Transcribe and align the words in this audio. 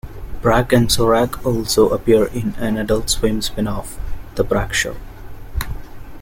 Brak 0.41 0.73
and 0.73 0.87
Zorak 0.87 1.45
also 1.45 1.89
appear 1.89 2.25
in 2.25 2.55
an 2.57 2.75
"Adult 2.75 3.11
Swim" 3.11 3.39
spinoff, 3.41 3.99
"The 4.33 4.43
Brak 4.43 4.73
Show". 4.73 4.95